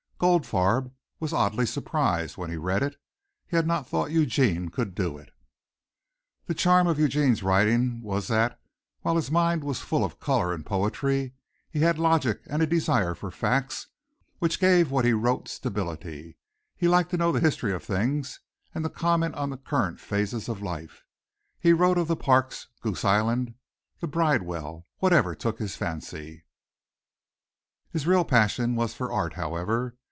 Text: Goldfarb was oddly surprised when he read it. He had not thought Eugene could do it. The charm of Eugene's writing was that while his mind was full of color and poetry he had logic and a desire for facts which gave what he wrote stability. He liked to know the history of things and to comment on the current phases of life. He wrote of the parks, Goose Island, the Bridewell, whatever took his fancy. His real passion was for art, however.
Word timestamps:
Goldfarb 0.23 0.93
was 1.19 1.33
oddly 1.33 1.65
surprised 1.65 2.37
when 2.37 2.51
he 2.51 2.55
read 2.55 2.83
it. 2.83 2.95
He 3.47 3.55
had 3.55 3.65
not 3.65 3.87
thought 3.89 4.11
Eugene 4.11 4.69
could 4.69 4.93
do 4.93 5.17
it. 5.17 5.31
The 6.45 6.53
charm 6.53 6.85
of 6.85 6.99
Eugene's 6.99 7.41
writing 7.41 8.03
was 8.03 8.27
that 8.27 8.61
while 8.99 9.15
his 9.15 9.31
mind 9.31 9.63
was 9.63 9.79
full 9.79 10.05
of 10.05 10.19
color 10.19 10.53
and 10.53 10.63
poetry 10.63 11.33
he 11.71 11.79
had 11.79 11.97
logic 11.97 12.41
and 12.45 12.61
a 12.61 12.67
desire 12.67 13.15
for 13.15 13.31
facts 13.31 13.87
which 14.37 14.59
gave 14.59 14.91
what 14.91 15.05
he 15.05 15.13
wrote 15.13 15.47
stability. 15.47 16.37
He 16.77 16.87
liked 16.87 17.09
to 17.09 17.17
know 17.17 17.31
the 17.31 17.39
history 17.39 17.73
of 17.73 17.83
things 17.83 18.41
and 18.75 18.83
to 18.85 18.91
comment 18.91 19.33
on 19.33 19.49
the 19.49 19.57
current 19.57 19.99
phases 19.99 20.47
of 20.47 20.61
life. 20.61 21.03
He 21.59 21.73
wrote 21.73 21.97
of 21.97 22.07
the 22.07 22.15
parks, 22.15 22.67
Goose 22.81 23.03
Island, 23.03 23.55
the 24.01 24.07
Bridewell, 24.07 24.85
whatever 24.99 25.33
took 25.33 25.57
his 25.57 25.75
fancy. 25.75 26.45
His 27.91 28.05
real 28.05 28.23
passion 28.23 28.75
was 28.75 28.93
for 28.93 29.11
art, 29.11 29.33
however. 29.33 29.95